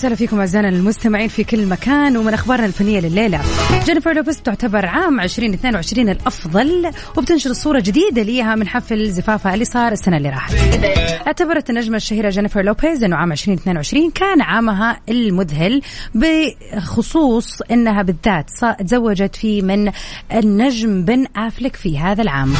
وسهلا 0.00 0.14
فيكم 0.14 0.38
أعزائنا 0.40 0.68
المستمعين 0.68 1.28
في 1.28 1.44
كل 1.44 1.66
مكان 1.66 2.16
ومن 2.16 2.34
أخبارنا 2.34 2.66
الفنية 2.66 3.00
لليلة. 3.00 3.40
جينيفر 3.84 4.12
لوبيز 4.12 4.42
تعتبر 4.42 4.86
عام 4.86 5.20
2022 5.20 6.08
الأفضل 6.08 6.90
وبتنشر 7.16 7.52
صورة 7.52 7.80
جديدة 7.80 8.22
ليها 8.22 8.54
من 8.54 8.68
حفل 8.68 9.10
زفافها 9.10 9.54
اللي 9.54 9.64
صار 9.64 9.92
السنة 9.92 10.16
اللي 10.16 10.30
راحت. 10.30 10.54
اعتبرت 11.26 11.70
النجمة 11.70 11.96
الشهيرة 11.96 12.30
جينيفر 12.30 12.62
لوبيز 12.62 13.04
إنه 13.04 13.16
عام 13.16 13.32
2022 13.32 14.10
كان 14.10 14.40
عامها 14.40 15.00
المذهل 15.08 15.82
بخصوص 16.14 17.62
إنها 17.70 18.02
بالذات 18.02 18.50
تزوجت 18.78 19.36
فيه 19.36 19.62
من 19.62 19.92
النجم 20.34 21.04
بن 21.04 21.26
أفلك 21.36 21.76
في 21.76 21.98
هذا 21.98 22.22
العام. 22.22 22.54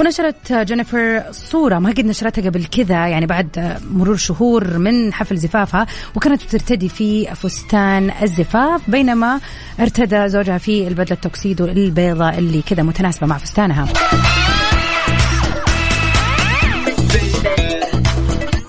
ونشرت 0.00 0.52
جينيفر 0.52 1.22
صورة 1.30 1.78
ما 1.78 1.90
قد 1.90 2.04
نشرتها 2.04 2.50
قبل 2.50 2.64
كذا 2.64 3.06
يعني 3.06 3.26
بعد 3.26 3.78
مرور 3.90 4.16
شهور 4.16 4.78
من 4.78 5.12
حفل 5.12 5.36
زفافها 5.36 5.86
وكانت 6.14 6.44
بترتدي 6.44 6.88
في 6.88 7.34
فستان 7.34 8.10
الزفاف 8.22 8.90
بينما 8.90 9.40
ارتدى 9.80 10.28
زوجها 10.28 10.58
في 10.58 10.88
البدلة 10.88 11.12
التوكسيدو 11.16 11.64
البيضاء 11.64 12.38
اللي 12.38 12.62
كذا 12.62 12.82
متناسبة 12.82 13.26
مع 13.26 13.38
فستانها. 13.38 13.88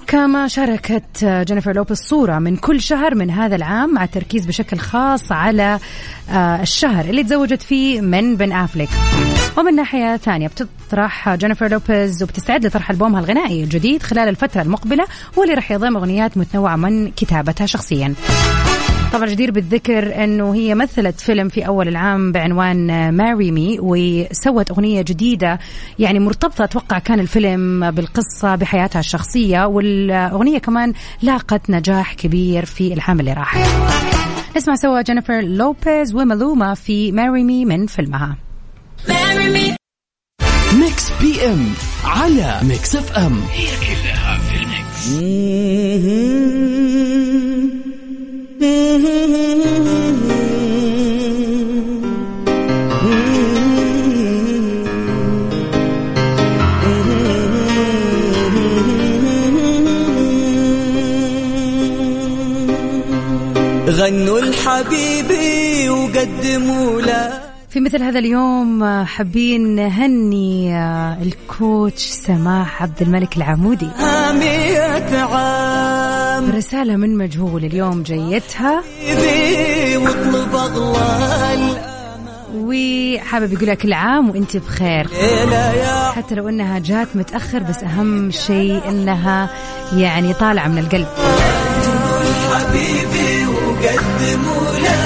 كما 0.07 0.47
شاركت 0.47 1.25
جينيفر 1.25 1.73
لوبيز 1.75 1.97
صورة 1.97 2.39
من 2.39 2.57
كل 2.57 2.81
شهر 2.81 3.15
من 3.15 3.29
هذا 3.31 3.55
العام 3.55 3.93
مع 3.93 4.03
التركيز 4.03 4.45
بشكل 4.45 4.77
خاص 4.77 5.31
على 5.31 5.79
آه، 6.31 6.61
الشهر 6.61 7.05
اللي 7.05 7.23
تزوجت 7.23 7.61
فيه 7.61 8.01
من 8.01 8.35
بن 8.37 8.51
أفليك. 8.51 8.89
ومن 9.57 9.75
ناحية 9.75 10.17
ثانية 10.17 10.47
بتطرح 10.85 11.35
جينيفر 11.35 11.71
لوبيز 11.71 12.23
وبتستعد 12.23 12.65
لطرح 12.65 12.91
ألبومها 12.91 13.19
الغنائي 13.19 13.63
الجديد 13.63 14.03
خلال 14.03 14.29
الفترة 14.29 14.61
المقبلة 14.61 15.05
واللي 15.37 15.53
راح 15.53 15.71
يضم 15.71 15.97
أغنيات 15.97 16.37
متنوعة 16.37 16.75
من 16.75 17.11
كتابتها 17.11 17.65
شخصيا. 17.65 18.13
طبعا 19.13 19.25
جدير 19.25 19.51
بالذكر 19.51 20.23
إنه 20.23 20.55
هي 20.55 20.75
مثلت 20.75 21.19
فيلم 21.19 21.49
في 21.49 21.67
أول 21.67 21.87
العام 21.87 22.31
بعنوان 22.31 23.09
Marry 23.13 23.51
Me 23.51 23.77
وسوت 23.79 24.71
أغنية 24.71 25.01
جديدة 25.01 25.59
يعني 25.99 26.19
مرتبطة 26.19 26.63
أتوقع 26.63 26.99
كان 26.99 27.19
الفيلم 27.19 27.91
بالقصة 27.91 28.55
بحياتها 28.55 28.99
الشخصية 28.99 29.65
والأغنية 29.65 30.57
كمان 30.57 30.93
لاقت 31.21 31.69
نجاح 31.69 32.13
كبير 32.13 32.65
في 32.65 32.93
العام 32.93 33.19
اللي 33.19 33.33
راح. 33.33 33.57
نسمع 34.57 34.75
سوا 34.75 35.01
جينيفر 35.01 35.41
لوبيز 35.41 36.15
ومالوما 36.15 36.73
في 36.73 37.11
Marry 37.11 37.43
Me 37.43 37.65
من 37.65 37.87
فيلمها. 37.87 38.37
Mix 40.75 41.11
PM 41.21 41.73
على 42.03 42.59
Mix 42.63 42.95
FM. 42.95 43.41
هي 43.51 43.67
كلها 43.79 44.37
في 44.37 44.55
ال 44.55 44.69
mix 44.69 45.09
غنوا 63.89 64.39
لحبيبي 64.39 65.89
وقدموا 65.89 67.01
له. 67.01 67.44
في 67.75 67.81
مثل 67.81 68.03
هذا 68.03 68.19
اليوم 68.19 68.83
آه، 68.83 69.03
حابين 69.03 69.75
نهني 69.75 70.75
آه، 70.77 71.17
الكوتش 71.21 72.01
سماح 72.01 72.81
عبد 72.83 73.01
الملك 73.01 73.37
العمودي. 73.37 73.89
رسالة 76.55 76.95
من 76.95 77.17
مجهول 77.17 77.65
اليوم 77.65 78.03
جيتها. 78.03 78.83
وحابب 82.55 83.53
يقول 83.53 83.67
لك 83.67 83.77
كل 83.77 83.93
عام 83.93 84.29
وإنت 84.29 84.57
بخير. 84.57 85.07
حتى 86.15 86.35
لو 86.35 86.49
إنها 86.49 86.79
جات 86.79 87.15
متأخر 87.15 87.63
بس 87.63 87.83
أهم 87.83 88.31
شيء 88.31 88.89
إنها 88.89 89.49
يعني 89.97 90.33
طالعة 90.33 90.67
من 90.67 90.77
القلب. 90.77 91.07
حبيبي 92.51 93.45
وقدموا 93.45 95.04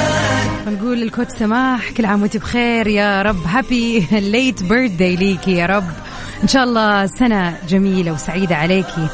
لل 1.09 1.15
coach 1.15 1.31
سماح 1.39 1.91
كل 1.91 2.05
عام 2.05 2.21
وانت 2.21 2.37
بخير 2.37 2.87
يا 2.87 3.21
رب. 3.21 3.47
happy 3.47 4.07
late 4.11 4.63
birthday 4.63 5.15
ليكي 5.15 5.51
يا 5.51 5.65
رب. 5.65 5.83
إن 6.43 6.47
شاء 6.47 6.63
الله 6.63 7.05
سنة 7.05 7.57
جميلة 7.67 8.11
وسعيدة 8.11 8.55
عليكي. 8.55 9.07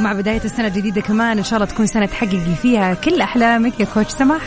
مع 0.00 0.12
بداية 0.12 0.40
السنة 0.44 0.66
الجديدة 0.66 1.00
كمان 1.00 1.38
إن 1.38 1.44
شاء 1.44 1.54
الله 1.54 1.66
تكون 1.66 1.86
سنة 1.86 2.06
تحققي 2.06 2.54
فيها 2.62 2.94
كل 2.94 3.20
أحلامك 3.20 3.80
يا 3.80 3.84
coach 3.94 4.10
سماح. 4.10 4.40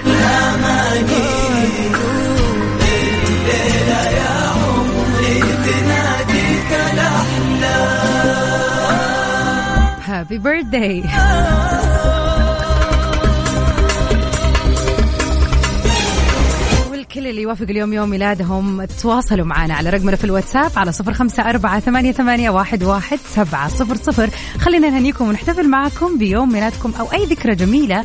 happy 10.06 10.38
birthday 10.38 11.04
اللي 17.42 17.50
يوافق 17.50 17.70
اليوم 17.70 17.94
يوم 17.94 18.10
ميلادهم 18.10 18.86
تواصلوا 18.86 19.46
معنا 19.46 19.74
على 19.74 19.90
رقمنا 19.90 20.16
في 20.16 20.24
الواتساب 20.24 20.72
على 20.76 20.92
صفر 20.92 21.14
خمسة 21.14 21.50
أربعة 21.50 21.80
ثمانية, 21.80 22.12
ثمانية 22.12 22.50
واحد, 22.50 22.84
واحد 22.84 23.20
سبعة 23.36 23.68
صفر 23.68 23.96
صفر. 23.96 24.30
خلينا 24.60 24.90
نهنيكم 24.90 25.28
ونحتفل 25.28 25.70
معكم 25.70 26.18
بيوم 26.18 26.54
ميلادكم 26.54 26.94
أو 27.00 27.06
أي 27.14 27.26
ذكرى 27.26 27.56
جميلة 27.56 28.04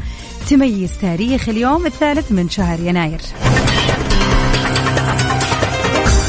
تميز 0.50 0.90
تاريخ 1.00 1.48
اليوم 1.48 1.86
الثالث 1.86 2.32
من 2.32 2.48
شهر 2.48 2.80
يناير. 2.80 3.20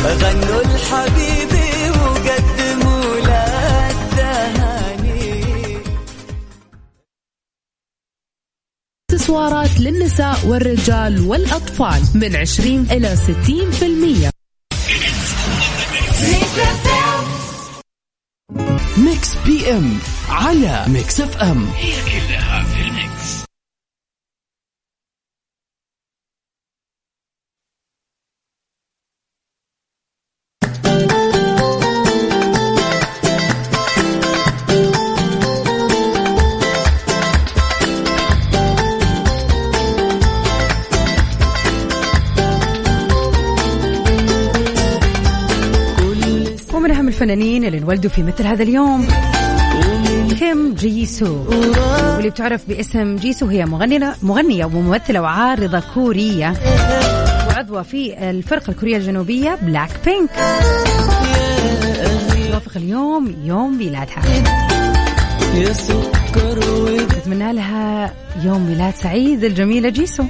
غنوا 0.03 0.61
لحبيبي 0.63 1.56
اكسسوارات 9.37 9.79
للنساء 9.79 10.45
والرجال 10.45 11.27
والأطفال 11.27 12.01
من 12.13 12.35
20 12.35 12.87
إلى 12.91 13.15
60% 13.15 14.29
Mix 18.97 19.35
PM 19.45 19.97
على 20.29 20.85
Mix 20.87 21.21
FM. 21.21 21.67
هي 21.77 21.93
كلها 22.05 22.56
الفنانين 47.17 47.65
اللي 47.65 47.77
انولدوا 47.77 48.09
في 48.09 48.23
مثل 48.23 48.47
هذا 48.47 48.63
اليوم. 48.63 49.07
كيم 50.39 50.73
جيسو. 50.73 51.37
واللي 52.15 52.29
بتعرف 52.29 52.61
باسم 52.67 53.15
جيسو 53.15 53.45
هي 53.45 53.65
مغنية 53.65 54.15
مغنية 54.23 54.65
وممثلة 54.65 55.21
وعارضة 55.21 55.83
كورية. 55.93 56.53
وعضوة 57.47 57.81
في 57.81 58.29
الفرقة 58.29 58.71
الكورية 58.71 58.97
الجنوبية 58.97 59.57
بلاك 59.61 59.89
بينك 60.05 60.29
يوافق 62.49 62.71
اليوم 62.75 63.35
يوم 63.43 63.77
ميلادها. 63.77 64.21
نتمنى 67.17 67.53
لها 67.53 68.13
يوم 68.43 68.61
ميلاد 68.67 68.93
سعيد 68.95 69.43
الجميلة 69.43 69.89
جيسو. 69.89 70.23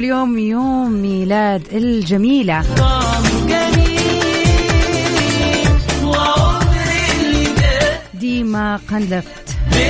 اليوم 0.00 0.38
يوم 0.38 0.92
ميلاد 0.92 1.62
الجميلة. 1.72 2.62
ديما 8.14 8.80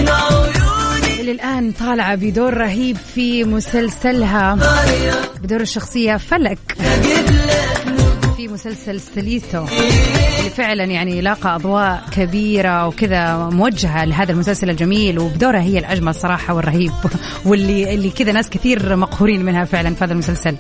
عيوني 0.09 1.21
اللي 1.21 1.33
الآن 1.33 1.73
طالعة 1.73 2.15
بدور 2.15 2.55
رهيب 2.55 2.97
في 3.15 3.45
مسلسلها. 3.45 4.59
بدور 5.43 5.61
الشخصية 5.61 6.17
فلك. 6.17 6.59
مسلسل 8.51 9.01
ستاليتو 9.01 9.65
اللي 10.39 10.51
فعلا 10.51 10.85
يعني 10.85 11.21
لاقى 11.21 11.55
أضواء 11.55 12.03
كبيرة 12.13 12.87
وكذا 12.87 13.37
موجهة 13.37 14.05
لهذا 14.05 14.33
المسلسل 14.33 14.71
الجميل 14.71 15.19
وبدورها 15.19 15.61
هي 15.61 15.79
الأجمل 15.79 16.15
صراحة 16.15 16.55
والرهيب 16.55 16.93
واللي 17.45 17.95
اللي 17.95 18.11
كذا 18.11 18.33
ناس 18.33 18.51
كثير 18.51 18.97
مقهورين 18.97 19.45
منها 19.45 19.65
فعلا 19.65 19.95
في 19.95 20.05
هذا 20.05 20.13
المسلسل. 20.13 20.57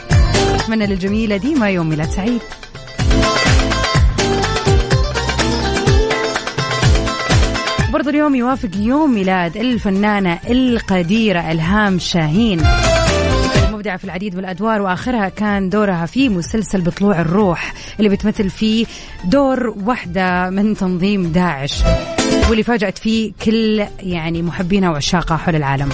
أتمنى 0.55 0.87
للجميلة 0.87 1.37
ديما 1.37 1.71
يوم 1.71 1.89
ميلاد 1.89 2.11
سعيد. 2.11 2.41
برضو 7.93 8.11
اليوم 8.11 8.35
يوافق 8.35 8.71
يوم 8.77 9.15
ميلاد 9.15 9.57
الفنانة 9.57 10.39
القديرة 10.51 11.41
إلهام 11.41 11.99
شاهين. 11.99 12.63
مبدعة 13.81 13.97
في 13.97 14.05
العديد 14.05 14.35
من 14.35 14.41
الأدوار 14.41 14.83
وآخرها 14.83 15.29
كان 15.29 15.69
دورها 15.69 16.07
في 16.07 16.29
مسلسل 16.29 16.81
بطلوع 16.81 17.21
الروح 17.21 17.75
اللي 17.99 18.09
بتمثل 18.09 18.51
فيه 18.51 18.87
دور 19.25 19.75
واحدة 19.85 20.51
من 20.51 20.75
تنظيم 20.77 21.33
داعش 21.33 21.83
واللي 22.49 22.63
فاجأت 22.63 22.99
فيه 22.99 23.33
كل 23.45 23.87
يعني 24.01 24.43
محبينها 24.43 24.91
وعشاقها 24.91 25.37
حول 25.37 25.57
العالم. 25.57 25.89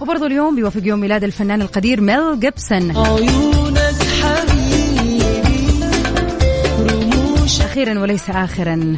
وبرضو 0.00 0.26
اليوم 0.26 0.56
بيوافق 0.56 0.80
يوم 0.84 1.00
ميلاد 1.00 1.24
الفنان 1.24 1.62
القدير 1.62 2.00
ميل 2.00 2.40
جيبسون. 2.40 2.90
أخيرا 7.60 8.00
وليس 8.00 8.30
آخرا. 8.30 8.96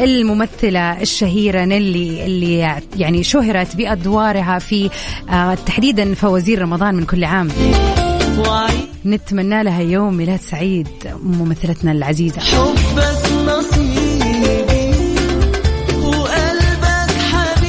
الممثلة 0.00 1.00
الشهيرة 1.00 1.64
نيلي 1.64 2.26
اللي 2.26 2.80
يعني 2.96 3.22
شهرت 3.22 3.76
بأدوارها 3.76 4.58
في 4.58 4.90
آه، 5.30 5.54
تحديدا 5.54 6.14
فوازير 6.14 6.62
رمضان 6.62 6.94
من 6.94 7.04
كل 7.04 7.24
عام. 7.24 7.48
نتمنى 9.06 9.62
لها 9.62 9.80
يوم 9.80 10.14
ميلاد 10.14 10.40
سعيد 10.40 10.88
ممثلتنا 11.22 11.92
العزيزة. 11.92 12.40
حبك 12.40 13.28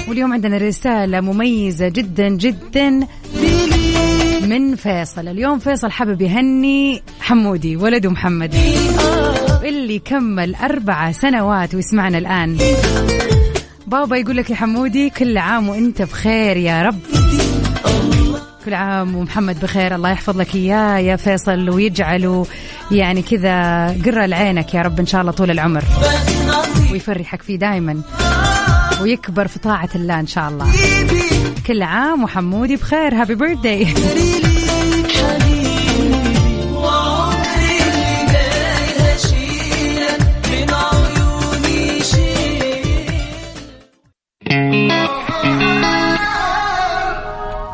واليوم 0.09 0.33
عندنا 0.33 0.57
رسالة 0.57 1.21
مميزة 1.21 1.87
جدا 1.87 2.29
جدا 2.29 2.89
من 4.41 4.75
فيصل. 4.75 5.27
اليوم 5.27 5.59
فيصل 5.59 5.91
حابب 5.91 6.21
يهني 6.21 7.01
حمودي 7.21 7.75
ولده 7.77 8.09
محمد. 8.09 8.55
اللي 9.69 9.99
كمل 9.99 10.55
أربع 10.55 11.11
سنوات 11.11 11.75
ويسمعنا 11.75 12.17
الآن. 12.17 12.57
بابا 13.87 14.17
يقول 14.17 14.37
لك 14.37 14.49
يا 14.49 14.55
حمودي 14.55 15.09
كل 15.09 15.37
عام 15.37 15.69
وإنت 15.69 16.01
بخير 16.01 16.57
يا 16.57 16.81
رب. 16.81 16.99
كل 18.65 18.73
عام 18.73 19.15
ومحمد 19.15 19.59
بخير 19.59 19.95
الله 19.95 20.09
يحفظ 20.09 20.37
لك 20.37 20.55
إياه 20.55 20.97
يا 20.97 21.15
فيصل 21.15 21.69
ويجعله 21.69 22.45
يعني 22.91 23.21
كذا 23.21 23.87
قرة 24.05 24.25
لعينك 24.25 24.73
يا 24.73 24.81
رب 24.81 24.99
إن 24.99 25.05
شاء 25.05 25.21
الله 25.21 25.31
طول 25.31 25.51
العمر. 25.51 25.83
ويفرحك 26.91 27.41
فيه 27.41 27.55
دائما 27.55 28.01
ويكبر 29.01 29.47
في 29.47 29.59
طاعة 29.59 29.89
الله 29.95 30.19
إن 30.19 30.27
شاء 30.27 30.49
الله. 30.49 30.67
كل 31.67 31.81
عام 31.81 32.23
وحمودي 32.23 32.75
بخير 32.75 33.21
هابي 33.21 33.35
بيرثداي 33.35 33.87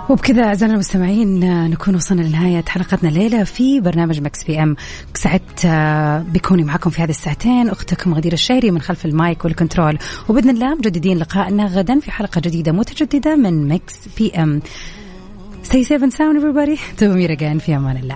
وبكذا 0.09 0.43
اعزائنا 0.43 0.73
المستمعين 0.73 1.39
نكون 1.69 1.95
وصلنا 1.95 2.21
لنهاية 2.21 2.63
حلقتنا 2.67 3.09
الليلة 3.09 3.43
في 3.43 3.79
برنامج 3.79 4.21
Mix 4.21 4.43
PM 4.43 4.75
سعدت 5.13 5.65
آه، 5.65 6.19
بكوني 6.19 6.63
معكم 6.63 6.89
في 6.89 7.01
هذه 7.01 7.09
الساعتين 7.09 7.69
أختكم 7.69 8.13
غدير 8.13 8.33
الشهري 8.33 8.71
من 8.71 8.81
خلف 8.81 9.05
ال 9.05 9.15
mic 9.15 9.45
وال 9.45 9.57
control 9.57 9.97
وبإذن 10.29 10.49
الله 10.49 10.75
مجددين 10.75 11.17
لقائنا 11.17 11.65
غدا 11.65 11.99
في 11.99 12.11
حلقة 12.11 12.41
جديدة 12.41 12.71
متجددة 12.71 13.35
من 13.35 13.67
Mix 13.67 13.95
PM 14.17 14.61
Stay 15.63 15.83
safe 15.83 16.03
and 16.03 16.13
sound 16.13 16.37
everybody. 16.37 16.79
تبو 16.97 17.13
ميرا 17.13 17.57
في 17.57 17.75
أمان 17.75 17.97
الله. 17.97 18.15